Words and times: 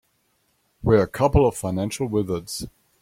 We're 0.81 1.03
a 1.03 1.07
couple 1.07 1.47
of 1.47 1.55
financial 1.55 2.07
wizards. 2.07 2.65